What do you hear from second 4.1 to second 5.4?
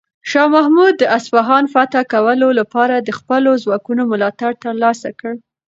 ملاتړ ترلاسه کړ.